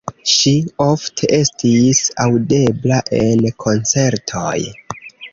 [0.35, 0.51] Ŝi
[0.83, 4.55] ofte estis aŭdebla en koncertoj.